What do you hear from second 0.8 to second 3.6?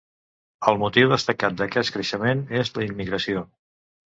motiu destacat d'aquest creixement és la immigració.